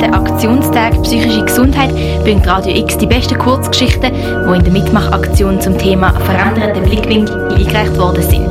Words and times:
Der 0.00 0.14
Aktionstag 0.14 1.02
Psychische 1.02 1.44
Gesundheit 1.44 1.90
bringt 2.22 2.46
Radio 2.46 2.74
X 2.76 2.98
die 2.98 3.06
besten 3.06 3.38
Kurzgeschichten, 3.38 4.12
die 4.12 4.56
in 4.56 4.64
der 4.64 4.72
Mitmachaktion 4.72 5.60
zum 5.60 5.78
Thema 5.78 6.12
verändernde 6.20 6.80
Blickwinkel 6.80 7.52
eingereicht 7.54 7.96
worden 7.96 8.22
sind. 8.22 8.48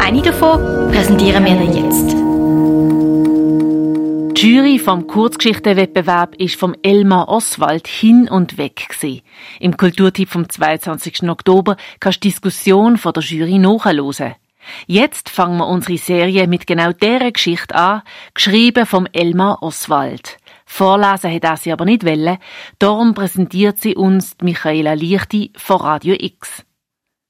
Eine 0.00 0.22
davon 0.22 0.90
präsentieren 0.92 1.44
wir 1.44 1.52
Ihnen 1.52 1.72
jetzt. 1.72 2.16
Die 4.36 4.54
Jury 4.54 4.78
vom 4.78 5.06
Kurzgeschichtenwettbewerb 5.06 6.34
ist 6.36 6.56
vom 6.56 6.74
Elmar 6.82 7.28
Oswald 7.28 7.88
hin 7.88 8.28
und 8.28 8.58
weg 8.58 8.88
gewesen. 8.90 9.22
Im 9.60 9.76
Kulturtipp 9.76 10.28
vom 10.28 10.48
22. 10.48 11.28
Oktober 11.28 11.76
kannst 12.00 12.18
du 12.18 12.28
die 12.28 12.28
Diskussion 12.28 12.98
von 12.98 13.12
der 13.12 13.22
Jury 13.22 13.58
nachhören. 13.58 14.34
Jetzt 14.86 15.28
fangen 15.28 15.58
wir 15.58 15.66
unsere 15.66 15.98
Serie 15.98 16.46
mit 16.46 16.66
genau 16.66 16.92
dieser 16.92 17.32
Geschichte 17.32 17.74
an, 17.74 18.02
geschrieben 18.34 18.86
vom 18.86 19.06
Elmar 19.12 19.62
Oswald. 19.62 20.38
Vorlesen 20.64 21.32
hat 21.32 21.44
er 21.44 21.56
sie 21.56 21.72
aber 21.72 21.84
nicht 21.84 22.04
wollen, 22.04 22.38
darum 22.78 23.14
präsentiert 23.14 23.78
sie 23.78 23.94
uns 23.94 24.36
Michaela 24.42 24.94
Lichti 24.94 25.52
von 25.56 25.80
Radio 25.80 26.16
X. 26.18 26.64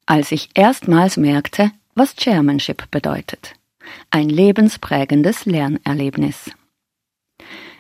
Als 0.07 0.33
ich 0.33 0.51
erstmals 0.55 1.17
merkte, 1.17 1.71
was 1.95 2.17
Chairmanship 2.17 2.91
bedeutet. 2.91 3.55
Ein 4.11 4.29
lebensprägendes 4.29 5.45
Lernerlebnis. 5.47 6.51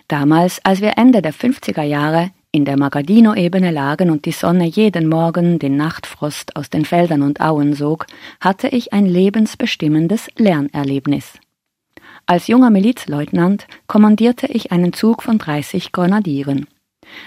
Damals, 0.08 0.64
als 0.64 0.80
wir 0.80 0.98
Ende 0.98 1.22
der 1.22 1.34
50er 1.34 1.82
Jahre 1.82 2.30
in 2.56 2.64
der 2.64 2.78
Magadino-Ebene 2.78 3.70
lagen 3.70 4.10
und 4.10 4.24
die 4.24 4.32
Sonne 4.32 4.64
jeden 4.64 5.08
Morgen 5.08 5.58
den 5.58 5.76
Nachtfrost 5.76 6.56
aus 6.56 6.70
den 6.70 6.86
Feldern 6.86 7.20
und 7.20 7.42
Auen 7.42 7.74
sog, 7.74 8.06
hatte 8.40 8.68
ich 8.68 8.94
ein 8.94 9.04
lebensbestimmendes 9.04 10.28
Lernerlebnis. 10.38 11.38
Als 12.24 12.46
junger 12.46 12.70
Milizleutnant 12.70 13.66
kommandierte 13.86 14.46
ich 14.46 14.72
einen 14.72 14.94
Zug 14.94 15.22
von 15.22 15.36
30 15.36 15.92
Grenadieren. 15.92 16.66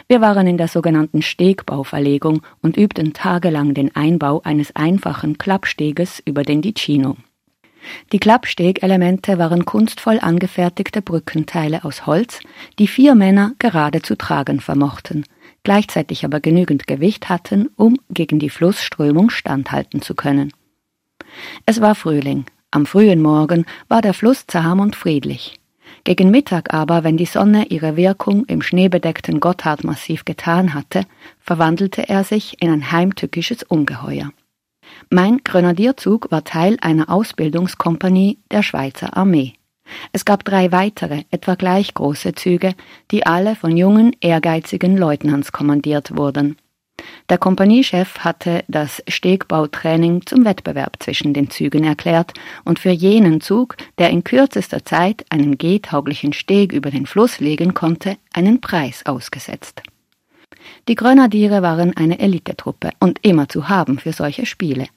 Wir 0.08 0.20
waren 0.20 0.48
in 0.48 0.58
der 0.58 0.67
sogenannten 0.67 1.22
Stegbauverlegung 1.22 2.42
und 2.64 2.76
übten 2.76 3.14
tagelang 3.14 3.76
den 3.76 3.95
Einbau 3.95 4.42
eines 4.44 4.76
einfachen 4.76 5.38
Klappsteges 5.38 6.22
über 6.26 6.42
den 6.42 6.64
Ticino. 6.64 7.17
Die 8.12 8.20
Klappstegelemente 8.20 9.38
waren 9.38 9.66
kunstvoll 9.66 10.20
angefertigte 10.20 11.02
Brückenteile 11.02 11.84
aus 11.84 12.06
Holz, 12.06 12.40
die 12.78 12.88
vier 12.88 13.16
Männer 13.16 13.54
gerade 13.60 14.02
zu 14.02 14.18
tragen 14.18 14.60
vermochten, 14.60 15.26
gleichzeitig 15.64 16.26
aber 16.26 16.40
genügend 16.40 16.88
Gewicht 16.88 17.30
hatten, 17.30 17.70
um 17.76 17.98
gegen 18.10 18.40
die 18.40 18.50
Flussströmung 18.50 19.30
standhalten 19.30 20.02
zu 20.02 20.16
können. 20.16 20.52
Es 21.66 21.82
war 21.82 21.96
Frühling. 21.96 22.46
Am 22.72 22.86
frühen 22.86 23.22
Morgen 23.22 23.66
war 23.88 24.02
der 24.02 24.14
Fluss 24.14 24.46
zahm 24.46 24.80
und 24.80 24.96
friedlich. 24.96 25.60
Gegen 26.04 26.32
Mittag 26.32 26.74
aber, 26.74 27.04
wenn 27.04 27.18
die 27.18 27.26
Sonne 27.26 27.66
ihre 27.68 27.96
Wirkung 27.96 28.46
im 28.46 28.62
schneebedeckten 28.62 29.40
Gotthardmassiv 29.40 30.24
getan 30.24 30.74
hatte, 30.74 31.04
verwandelte 31.40 32.08
er 32.08 32.24
sich 32.24 32.62
in 32.62 32.72
ein 32.72 32.92
heimtückisches 32.92 33.64
Ungeheuer. 33.64 34.32
Mein 35.09 35.40
Grenadierzug 35.44 36.32
war 36.32 36.44
Teil 36.44 36.78
einer 36.82 37.09
Ausbildungskompanie 37.09 38.40
der 38.52 38.64
Schweizer 38.64 39.16
Armee. 39.18 39.54
Es 40.14 40.26
gab 40.26 40.44
drei 40.45 40.72
weitere, 40.72 41.23
etwa 41.32 41.56
gleich 41.56 41.94
große 41.94 42.36
Züge, 42.36 42.76
die 43.12 43.26
alle 43.26 43.56
von 43.56 43.76
jungen, 43.76 44.16
ehrgeizigen 44.22 44.98
Leutnants 44.98 45.52
kommandiert 45.52 46.16
wurden. 46.16 46.58
Der 47.30 47.38
Kompaniechef 47.38 48.20
hatte 48.20 48.64
das 48.67 49.02
Stegbautraining 49.08 50.26
zum 50.26 50.45
Wettbewerb 50.45 50.98
zwischen 51.00 51.34
den 51.34 51.50
Zügen 51.50 51.84
erklärt 51.84 52.34
und 52.66 52.80
für 52.80 52.92
jenen 52.92 53.42
Zug, 53.42 53.78
der 53.98 54.10
in 54.10 54.23
kürzester 54.23 54.84
Zeit 54.84 55.26
einen 55.30 55.58
gehtauglichen 55.58 56.34
Steg 56.34 56.73
über 56.73 56.92
den 56.92 57.06
Fluss 57.06 57.40
legen 57.40 57.73
konnte, 57.73 58.17
einen 58.34 58.62
Preis 58.62 59.06
ausgesetzt. 59.06 59.82
Die 60.88 60.95
Grenadiere 60.95 61.61
waren 61.61 61.95
eine 61.95 62.20
Elitetruppe 62.20 62.92
und 62.99 63.20
immer 63.26 63.49
zu 63.49 63.70
haben 63.70 63.99
für 63.99 64.14
solche 64.14 64.45
Spiele. 64.45 64.88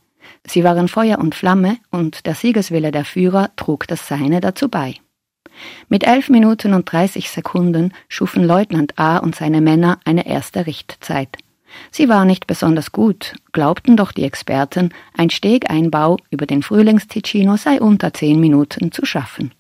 Sie 0.47 0.65
waren 0.65 0.89
Feuer 0.89 1.19
und 1.19 1.35
Flamme, 1.35 1.79
und 1.91 2.27
der 2.27 2.35
Siegeswille 2.35 2.91
der 2.91 3.05
Führer 3.05 3.51
trug 3.57 3.87
das 3.87 4.09
Seine 4.09 4.41
dazu 4.41 4.69
bei. 4.69 4.95
Mit 5.89 6.05
elf 6.05 6.29
Minuten 6.29 6.75
und 6.75 6.91
dreißig 6.91 7.31
Sekunden 7.31 7.93
schufen 8.09 8.45
Leutnant 8.45 8.99
A 8.99 9.19
und 9.19 9.35
seine 9.35 9.61
Männer 9.61 9.99
eine 10.05 10.27
erste 10.27 10.67
Richtzeit. 10.67 11.37
Sie 11.91 12.09
war 12.09 12.25
nicht 12.25 12.47
besonders 12.47 12.93
gut, 12.93 13.35
glaubten 13.53 13.97
doch 13.97 14.13
die 14.13 14.25
Experten, 14.25 14.91
ein 15.17 15.31
Stegeinbau 15.31 16.19
über 16.31 16.47
den 16.47 16.63
Frühlingsticino 16.63 17.57
sei 17.57 17.81
unter 17.81 18.13
zehn 18.13 18.41
Minuten 18.41 18.93
zu 18.93 19.05
schaffen. 19.05 19.53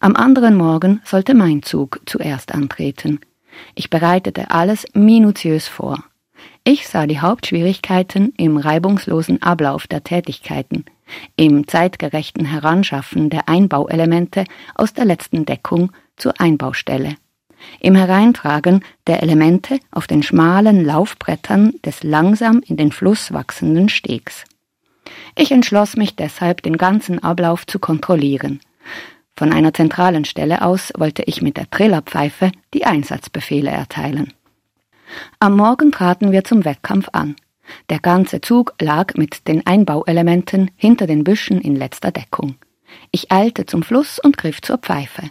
Am 0.00 0.14
anderen 0.14 0.56
Morgen 0.56 1.00
sollte 1.04 1.34
mein 1.34 1.62
Zug 1.62 2.00
zuerst 2.06 2.54
antreten. 2.54 3.20
Ich 3.74 3.90
bereitete 3.90 4.50
alles 4.50 4.86
minutiös 4.94 5.68
vor. 5.68 6.04
Ich 6.64 6.88
sah 6.88 7.06
die 7.06 7.20
Hauptschwierigkeiten 7.20 8.32
im 8.36 8.56
reibungslosen 8.56 9.42
Ablauf 9.42 9.86
der 9.86 10.02
Tätigkeiten, 10.02 10.84
im 11.36 11.66
zeitgerechten 11.66 12.44
Heranschaffen 12.44 13.30
der 13.30 13.48
Einbauelemente 13.48 14.44
aus 14.74 14.94
der 14.94 15.04
letzten 15.04 15.44
Deckung 15.44 15.92
zur 16.16 16.40
Einbaustelle, 16.40 17.16
im 17.80 17.94
Hereintragen 17.94 18.84
der 19.06 19.22
Elemente 19.22 19.78
auf 19.90 20.06
den 20.06 20.22
schmalen 20.22 20.84
Laufbrettern 20.84 21.74
des 21.84 22.02
langsam 22.02 22.60
in 22.66 22.76
den 22.76 22.92
Fluss 22.92 23.32
wachsenden 23.32 23.88
Stegs. 23.88 24.44
Ich 25.36 25.52
entschloss 25.52 25.96
mich 25.96 26.16
deshalb, 26.16 26.62
den 26.62 26.76
ganzen 26.76 27.22
Ablauf 27.22 27.66
zu 27.66 27.78
kontrollieren. 27.78 28.60
Von 29.36 29.52
einer 29.52 29.74
zentralen 29.74 30.24
Stelle 30.24 30.62
aus 30.62 30.92
wollte 30.96 31.22
ich 31.22 31.42
mit 31.42 31.56
der 31.56 31.68
Trillerpfeife 31.68 32.52
die 32.72 32.84
Einsatzbefehle 32.86 33.70
erteilen. 33.70 34.32
Am 35.40 35.56
Morgen 35.56 35.90
traten 35.90 36.32
wir 36.32 36.44
zum 36.44 36.64
Wettkampf 36.64 37.08
an. 37.12 37.36
Der 37.88 37.98
ganze 37.98 38.40
Zug 38.40 38.74
lag 38.80 39.14
mit 39.14 39.48
den 39.48 39.66
Einbauelementen 39.66 40.70
hinter 40.76 41.06
den 41.06 41.24
Büschen 41.24 41.60
in 41.60 41.76
letzter 41.76 42.12
Deckung. 42.12 42.56
Ich 43.10 43.32
eilte 43.32 43.66
zum 43.66 43.82
Fluss 43.82 44.18
und 44.18 44.36
griff 44.36 44.62
zur 44.62 44.78
Pfeife. 44.78 45.30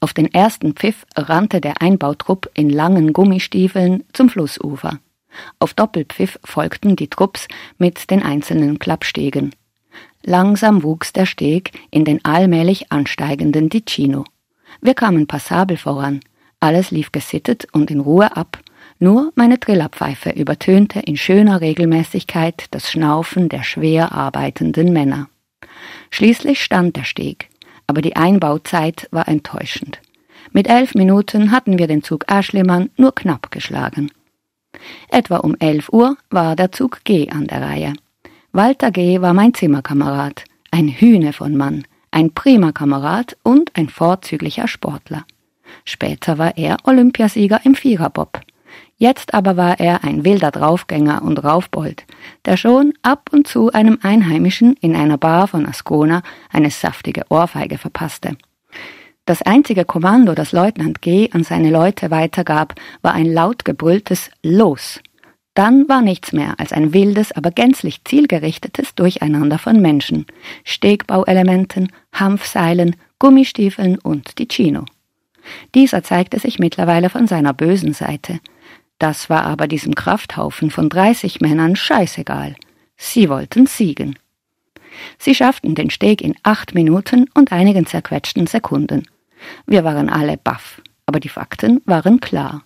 Auf 0.00 0.14
den 0.14 0.32
ersten 0.32 0.74
Pfiff 0.74 1.04
rannte 1.14 1.60
der 1.60 1.82
Einbautrupp 1.82 2.50
in 2.54 2.70
langen 2.70 3.12
Gummistiefeln 3.12 4.04
zum 4.12 4.30
Flussufer. 4.30 5.00
Auf 5.58 5.74
Doppelpfiff 5.74 6.38
folgten 6.44 6.96
die 6.96 7.08
Trupps 7.08 7.48
mit 7.76 8.10
den 8.10 8.22
einzelnen 8.22 8.78
Klappstegen. 8.78 9.54
Langsam 10.22 10.82
wuchs 10.82 11.12
der 11.12 11.26
Steg 11.26 11.72
in 11.90 12.04
den 12.04 12.24
allmählich 12.24 12.90
ansteigenden 12.90 13.70
Ticino. 13.70 14.24
Wir 14.80 14.94
kamen 14.94 15.26
passabel 15.26 15.76
voran. 15.76 16.20
Alles 16.60 16.90
lief 16.90 17.12
gesittet 17.12 17.66
und 17.72 17.90
in 17.90 18.00
Ruhe 18.00 18.36
ab, 18.36 18.58
nur 18.98 19.32
meine 19.34 19.60
Trillerpfeife 19.60 20.30
übertönte 20.30 21.00
in 21.00 21.16
schöner 21.16 21.60
Regelmäßigkeit 21.60 22.66
das 22.70 22.90
Schnaufen 22.90 23.48
der 23.48 23.62
schwer 23.62 24.12
arbeitenden 24.12 24.92
Männer. 24.92 25.28
Schließlich 26.10 26.62
stand 26.62 26.96
der 26.96 27.04
Steg, 27.04 27.48
aber 27.86 28.00
die 28.00 28.16
Einbauzeit 28.16 29.08
war 29.10 29.28
enttäuschend. 29.28 30.00
Mit 30.52 30.68
elf 30.68 30.94
Minuten 30.94 31.50
hatten 31.50 31.78
wir 31.78 31.86
den 31.86 32.02
Zug 32.02 32.30
Aschlimann 32.30 32.90
nur 32.96 33.14
knapp 33.14 33.50
geschlagen. 33.50 34.10
Etwa 35.08 35.38
um 35.38 35.56
elf 35.58 35.88
Uhr 35.90 36.16
war 36.30 36.56
der 36.56 36.72
Zug 36.72 37.04
G 37.04 37.28
an 37.30 37.46
der 37.46 37.62
Reihe. 37.62 37.94
Walter 38.56 38.92
G. 38.92 39.20
war 39.20 39.34
mein 39.34 39.52
Zimmerkamerad, 39.52 40.44
ein 40.70 40.86
Hühne 40.86 41.32
von 41.32 41.56
Mann, 41.56 41.88
ein 42.12 42.34
prima 42.34 42.70
Kamerad 42.70 43.36
und 43.42 43.72
ein 43.74 43.88
vorzüglicher 43.88 44.68
Sportler. 44.68 45.24
Später 45.84 46.38
war 46.38 46.56
er 46.56 46.76
Olympiasieger 46.84 47.62
im 47.64 47.74
Viererbob. 47.74 48.40
Jetzt 48.96 49.34
aber 49.34 49.56
war 49.56 49.80
er 49.80 50.04
ein 50.04 50.24
wilder 50.24 50.52
Draufgänger 50.52 51.22
und 51.22 51.42
Raufbold, 51.42 52.04
der 52.44 52.56
schon 52.56 52.94
ab 53.02 53.28
und 53.32 53.48
zu 53.48 53.72
einem 53.72 53.98
Einheimischen 54.02 54.74
in 54.74 54.94
einer 54.94 55.18
Bar 55.18 55.48
von 55.48 55.66
Ascona 55.66 56.22
eine 56.52 56.70
saftige 56.70 57.24
Ohrfeige 57.30 57.76
verpasste. 57.76 58.36
Das 59.26 59.42
einzige 59.42 59.84
Kommando, 59.84 60.32
das 60.36 60.52
Leutnant 60.52 61.02
G. 61.02 61.28
an 61.32 61.42
seine 61.42 61.70
Leute 61.70 62.12
weitergab, 62.12 62.76
war 63.02 63.14
ein 63.14 63.26
laut 63.26 63.64
gebrülltes 63.64 64.30
Los. 64.44 65.00
Dann 65.54 65.88
war 65.88 66.02
nichts 66.02 66.32
mehr 66.32 66.58
als 66.58 66.72
ein 66.72 66.92
wildes, 66.92 67.32
aber 67.32 67.50
gänzlich 67.50 68.04
zielgerichtetes 68.04 68.94
Durcheinander 68.94 69.58
von 69.58 69.80
Menschen, 69.80 70.26
Stegbauelementen, 70.64 71.92
Hanfseilen, 72.12 72.96
Gummistiefeln 73.18 73.98
und 73.98 74.36
Ticino. 74.36 74.84
Dieser 75.74 76.02
zeigte 76.02 76.40
sich 76.40 76.58
mittlerweile 76.58 77.10
von 77.10 77.26
seiner 77.26 77.52
bösen 77.52 77.92
Seite– 77.92 78.40
das 78.98 79.28
war 79.28 79.44
aber 79.44 79.66
diesem 79.66 79.94
Krafthaufen 79.94 80.70
von 80.70 80.88
dreißig 80.88 81.40
Männern 81.40 81.76
scheißegal. 81.76 82.54
Sie 82.96 83.28
wollten 83.28 83.66
siegen. 83.66 84.18
Sie 85.18 85.34
schafften 85.34 85.74
den 85.74 85.90
Steg 85.90 86.22
in 86.22 86.34
acht 86.42 86.74
Minuten 86.74 87.28
und 87.34 87.52
einigen 87.52 87.86
zerquetschten 87.86 88.46
Sekunden. 88.46 89.06
Wir 89.66 89.82
waren 89.82 90.08
alle 90.08 90.36
baff, 90.36 90.80
aber 91.06 91.18
die 91.18 91.28
Fakten 91.28 91.82
waren 91.84 92.20
klar. 92.20 92.62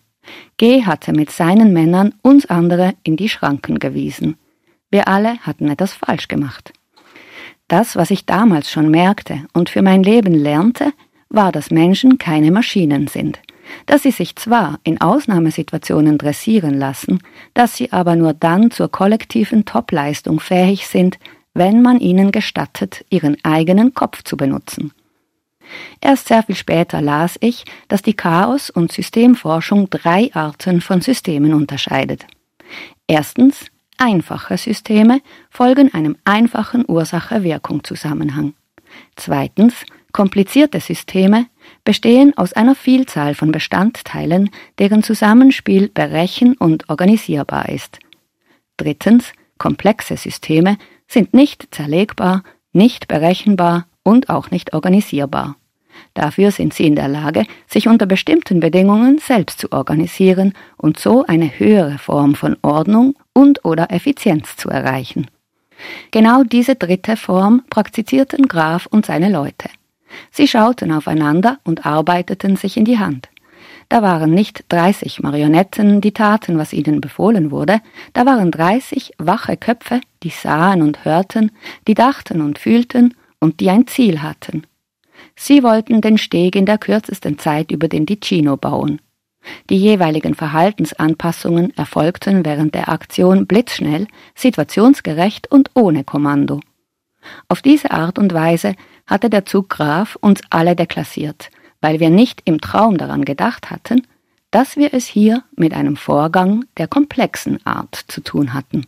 G 0.59 0.85
hatte 0.85 1.13
mit 1.13 1.31
seinen 1.31 1.73
Männern 1.73 2.15
uns 2.21 2.47
andere 2.47 2.95
in 3.05 3.17
die 3.17 3.29
Schranken 3.29 3.79
gewiesen. 3.79 4.37
Wir 4.91 5.07
alle 5.07 5.39
hatten 5.39 5.69
etwas 5.69 5.95
falsch 5.95 6.27
gemacht. 6.27 6.73
Das, 7.69 7.95
was 7.95 8.11
ich 8.11 8.27
damals 8.27 8.71
schon 8.71 8.91
merkte 8.91 9.47
und 9.53 9.71
für 9.71 9.83
mein 9.83 10.03
Leben 10.03 10.35
lernte, 10.35 10.93
war, 11.29 11.53
dass 11.53 11.71
Menschen 11.71 12.19
keine 12.19 12.51
Maschinen 12.51 13.07
sind, 13.07 13.39
dass 13.87 14.03
sie 14.03 14.11
sich 14.11 14.35
zwar 14.35 14.81
in 14.83 15.01
Ausnahmesituationen 15.01 16.19
dressieren 16.19 16.75
lassen, 16.75 17.21
dass 17.55 17.77
sie 17.77 17.93
aber 17.93 18.17
nur 18.17 18.33
dann 18.33 18.71
zur 18.71 18.91
kollektiven 18.91 19.65
Topleistung 19.65 20.41
fähig 20.41 20.89
sind, 20.89 21.19
wenn 21.55 21.83
man 21.83 22.01
ihnen 22.01 22.33
gestattet, 22.33 23.05
ihren 23.11 23.37
eigenen 23.45 23.95
Kopf 23.95 24.25
zu 24.25 24.37
benutzen. 24.37 24.93
Erst 26.01 26.29
sehr 26.29 26.43
viel 26.43 26.55
später 26.55 27.01
las 27.01 27.37
ich, 27.41 27.65
dass 27.89 28.03
die 28.03 28.15
Chaos- 28.15 28.71
und 28.71 28.93
Systemforschung 28.93 29.91
drei 29.91 30.31
Arten 30.35 30.81
von 30.81 31.01
Systemen 31.01 31.55
unterscheidet. 31.55 32.27
Erstens, 33.07 33.67
einfache 33.97 34.57
Systeme 34.57 35.21
folgen 35.51 35.93
einem 35.95 36.17
einfachen 36.25 36.85
Ursache-Wirkung-Zusammenhang. 36.87 38.55
Zweitens, 39.17 39.75
komplizierte 40.13 40.81
Systeme 40.81 41.47
bestehen 41.85 42.37
aus 42.37 42.53
einer 42.53 42.75
Vielzahl 42.75 43.35
von 43.35 43.53
Bestandteilen, 43.53 44.51
deren 44.79 45.03
Zusammenspiel 45.03 45.89
berechen- 45.89 46.57
und 46.57 46.89
organisierbar 46.89 47.69
ist. 47.69 47.99
Drittens, 48.77 49.33
komplexe 49.59 50.17
Systeme 50.17 50.79
sind 51.09 51.35
nicht 51.35 51.69
zerlegbar, 51.73 52.43
nicht 52.73 53.09
berechenbar 53.09 53.88
und 54.03 54.31
auch 54.31 54.51
nicht 54.51 54.75
organisierbar. 54.75 55.57
Dafür 56.15 56.51
sind 56.51 56.75
sie 56.75 56.87
in 56.87 56.97
der 56.97 57.09
Lage, 57.09 57.45
sich 57.67 57.89
unter 57.89 58.07
bestimmten 58.07 58.61
Bedingungen 58.61 59.19
selbst 59.19 59.61
zu 59.61 59.73
organisieren 59.73 60.53
und 60.77 60.99
so 60.99 61.25
eine 61.27 61.59
höhere 61.59 61.99
Form 61.99 62.35
von 62.35 62.57
Ordnung 62.63 63.15
und 63.33 63.65
oder 63.65 63.91
Effizienz 63.91 64.57
zu 64.57 64.69
erreichen. 64.69 65.27
Genau 66.11 66.43
diese 66.43 66.75
dritte 66.75 67.17
Form 67.17 67.63
praktizierten 67.71 68.49
Graf 68.49 68.87
und 68.87 69.07
seine 69.07 69.31
Leute. 69.31 69.69
Sie 70.31 70.49
schauten 70.49 70.91
aufeinander 70.93 71.59
und 71.65 71.87
arbeiteten 71.87 72.57
sich 72.57 72.77
in 72.77 72.85
die 72.85 72.99
Hand. 72.99 73.29
Da 73.89 74.03
waren 74.03 74.33
nicht 74.33 74.65
30 74.69 75.21
Marionetten, 75.21 76.01
die 76.01 76.13
taten, 76.13 76.59
was 76.59 76.73
ihnen 76.73 77.01
befohlen 77.01 77.51
wurde, 77.51 77.81
da 78.13 78.27
waren 78.27 78.51
30 78.51 79.13
wache 79.19 79.57
Köpfe, 79.57 80.01
die 80.23 80.31
sahen 80.31 80.83
und 80.83 81.05
hörten, 81.05 81.53
die 81.87 81.95
dachten 81.95 82.43
und 82.43 82.59
fühlten 82.59 83.15
und 83.41 83.61
die 83.61 83.71
ein 83.71 83.87
Ziel 83.87 84.23
hatten. 84.23 84.67
Sie 85.37 85.63
wollten 85.63 86.01
den 86.01 86.19
Steg 86.19 86.57
in 86.57 86.67
der 86.67 86.79
kürzesten 86.79 87.39
Zeit 87.39 87.71
über 87.71 87.89
den 87.89 88.07
Ticino 88.07 88.57
bauen. 88.57 89.01
Die 89.71 89.79
jeweiligen 89.79 90.35
Verhaltensanpassungen 90.35 91.77
erfolgten 91.77 92.45
während 92.45 92.75
der 92.75 92.89
Aktion 92.89 93.47
blitzschnell, 93.47 94.07
situationsgerecht 94.35 95.51
und 95.51 95.71
ohne 95.75 96.05
Kommando. 96.05 96.61
Auf 97.49 97.63
diese 97.63 97.91
Art 97.91 98.19
und 98.19 98.33
Weise 98.33 98.75
hatte 99.07 99.31
der 99.31 99.45
Zug 99.45 99.69
Graf 99.71 100.17
uns 100.21 100.41
alle 100.51 100.77
deklassiert, 100.77 101.51
weil 101.81 102.01
wir 102.01 102.11
nicht 102.11 102.43
im 102.45 102.61
Traum 102.61 102.99
daran 102.99 103.25
gedacht 103.25 103.71
hatten, 103.71 104.07
dass 104.51 104.77
wir 104.77 104.95
es 104.95 105.07
hier 105.07 105.45
mit 105.57 105.75
einem 105.75 105.97
Vorgang 105.97 106.65
der 106.77 106.89
komplexen 106.89 107.65
Art 107.67 107.95
zu 108.09 108.23
tun 108.23 108.55
hatten. 108.55 108.87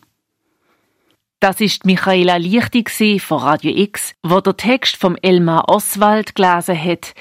Das 1.41 1.59
ist 1.63 1.87
Michaela 1.87 2.37
Lichti 2.37 3.19
von 3.19 3.39
Radio 3.39 3.73
X, 3.75 4.13
wo 4.23 4.43
der 4.43 4.59
Text 4.59 4.99
vom 4.99 5.17
Elmar 5.23 5.71
Oswald 5.71 6.35
gelesen 6.35 6.79
hat. 6.79 7.15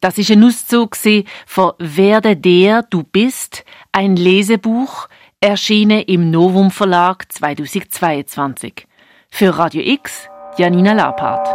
Das 0.00 0.18
ist 0.18 0.30
ein 0.30 0.44
Auszug 0.44 0.94
von 1.46 1.72
Werde 1.78 2.36
der 2.36 2.82
du 2.82 3.02
bist, 3.02 3.64
ein 3.90 4.16
Lesebuch, 4.16 5.08
erschienen 5.40 6.02
im 6.02 6.30
Novum 6.30 6.70
Verlag 6.70 7.32
2022. 7.32 8.86
Für 9.30 9.56
Radio 9.56 9.80
X, 9.82 10.28
Janina 10.58 10.92
Lapart. 10.92 11.48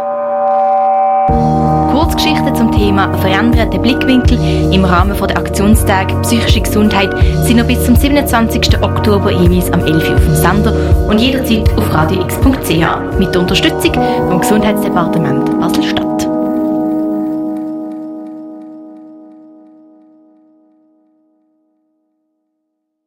Kurzgeschichten 2.08 2.54
zum 2.54 2.72
Thema 2.72 3.12
veränderte 3.18 3.78
Blickwinkel 3.78 4.38
im 4.72 4.82
Rahmen 4.84 5.14
der 5.14 5.36
Aktionstag 5.36 6.22
Psychische 6.22 6.62
Gesundheit 6.62 7.10
sind 7.44 7.58
noch 7.58 7.66
bis 7.66 7.84
zum 7.84 7.96
27. 7.96 8.82
Oktober 8.82 9.30
jeweils 9.30 9.70
am 9.72 9.84
11 9.84 10.08
Uhr 10.08 10.14
auf 10.16 10.24
dem 10.24 10.34
Sender 10.34 10.72
und 11.06 11.20
jederzeit 11.20 11.68
auf 11.76 11.92
radiox.ch 11.92 13.18
mit 13.18 13.34
der 13.34 13.40
Unterstützung 13.42 13.92
vom 14.26 14.40
Gesundheitsdepartement 14.40 15.60
Basel-Stadt. 15.60 16.17